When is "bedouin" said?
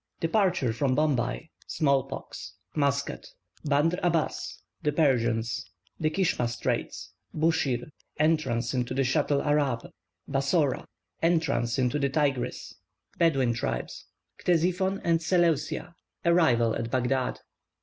13.19-13.53